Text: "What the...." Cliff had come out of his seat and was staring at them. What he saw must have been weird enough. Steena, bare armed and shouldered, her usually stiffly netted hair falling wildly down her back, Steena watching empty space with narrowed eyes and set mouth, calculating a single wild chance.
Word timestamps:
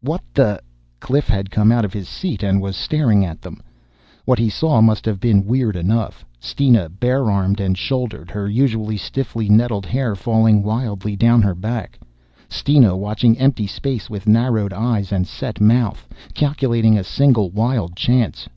"What 0.00 0.22
the...." 0.34 0.60
Cliff 0.98 1.28
had 1.28 1.48
come 1.52 1.70
out 1.70 1.84
of 1.84 1.92
his 1.92 2.08
seat 2.08 2.42
and 2.42 2.60
was 2.60 2.74
staring 2.74 3.24
at 3.24 3.40
them. 3.40 3.62
What 4.24 4.40
he 4.40 4.50
saw 4.50 4.80
must 4.80 5.04
have 5.06 5.20
been 5.20 5.46
weird 5.46 5.76
enough. 5.76 6.24
Steena, 6.40 6.88
bare 6.88 7.30
armed 7.30 7.60
and 7.60 7.78
shouldered, 7.78 8.28
her 8.32 8.48
usually 8.48 8.96
stiffly 8.96 9.48
netted 9.48 9.86
hair 9.86 10.16
falling 10.16 10.64
wildly 10.64 11.14
down 11.14 11.40
her 11.42 11.54
back, 11.54 12.00
Steena 12.48 12.96
watching 12.96 13.38
empty 13.38 13.68
space 13.68 14.10
with 14.10 14.26
narrowed 14.26 14.72
eyes 14.72 15.12
and 15.12 15.24
set 15.24 15.60
mouth, 15.60 16.08
calculating 16.34 16.98
a 16.98 17.04
single 17.04 17.50
wild 17.50 17.94
chance. 17.94 18.48